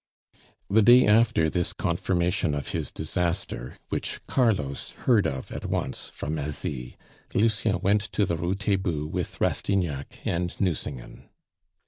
The 0.67 0.81
day 0.81 1.05
after 1.05 1.47
this 1.47 1.73
confirmation 1.73 2.55
of 2.55 2.69
his 2.69 2.89
disaster, 2.89 3.77
which 3.89 4.19
Carlos 4.25 4.93
heard 5.05 5.27
of 5.27 5.51
at 5.51 5.67
once 5.67 6.09
from 6.09 6.39
Asie, 6.39 6.97
Lucien 7.35 7.79
went 7.81 8.01
to 8.13 8.25
the 8.25 8.35
Rue 8.35 8.55
Taitbout 8.55 9.11
with 9.11 9.39
Rastignac 9.39 10.25
and 10.25 10.59
Nucingen. 10.59 11.29